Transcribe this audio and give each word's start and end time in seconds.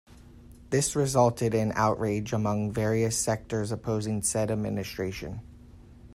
This 0.71 0.95
resulted 0.95 1.53
in 1.53 1.73
outrage 1.75 2.33
among 2.33 2.71
various 2.71 3.15
sectors 3.15 3.71
opposing 3.71 4.23
said 4.23 4.49
administration. 4.49 5.41